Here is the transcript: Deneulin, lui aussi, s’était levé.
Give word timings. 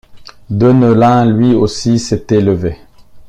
Deneulin, 0.49 1.27
lui 1.29 1.53
aussi, 1.53 1.99
s’était 1.99 2.41
levé. 2.41 2.75